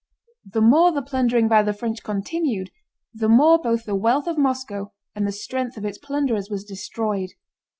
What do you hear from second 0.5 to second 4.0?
more the plundering by the French continued, the more both the